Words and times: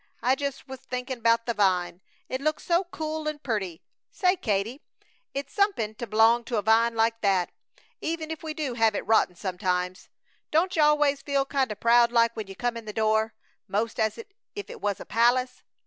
I 0.23 0.33
jus' 0.33 0.65
was 0.67 0.79
thinkin' 0.79 1.19
about 1.19 1.45
the 1.45 1.53
vine; 1.53 2.01
it 2.27 2.41
looks 2.41 2.63
so 2.63 2.85
cool 2.85 3.27
and 3.27 3.43
purty. 3.43 3.83
Say, 4.09 4.35
Katie, 4.35 4.81
it's 5.35 5.53
somepin' 5.53 5.93
to 5.93 6.07
b'long 6.07 6.43
to 6.45 6.57
a 6.57 6.63
vine 6.63 6.95
like 6.95 7.21
that, 7.21 7.51
even 7.99 8.31
if 8.31 8.41
we 8.41 8.55
do 8.55 8.73
have 8.73 8.95
it 8.95 9.05
rotten 9.05 9.35
sometimes! 9.35 10.09
Don't 10.49 10.75
you 10.75 10.81
always 10.81 11.21
feel 11.21 11.45
kinda 11.45 11.75
proud 11.75 12.11
like 12.11 12.35
when 12.35 12.47
you 12.47 12.55
come 12.55 12.77
in 12.77 12.85
the 12.85 12.93
door, 12.93 13.35
'most 13.67 13.99
as 13.99 14.17
if 14.17 14.71
it 14.71 14.81
was 14.81 14.99
a 14.99 15.05
palace? 15.05 15.61